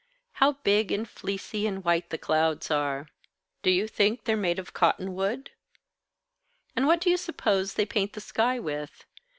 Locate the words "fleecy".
1.07-1.67